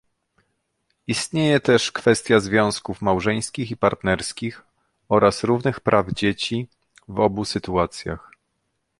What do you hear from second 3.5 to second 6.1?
i partnerskich oraz równych praw